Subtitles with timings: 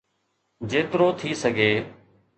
[0.69, 1.71] جيترو ٿي سگهي